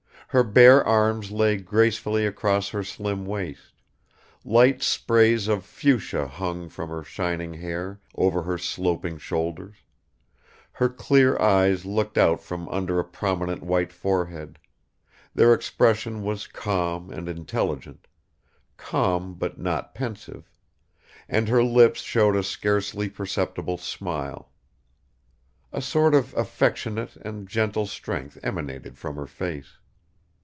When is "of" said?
5.49-5.65, 26.15-26.33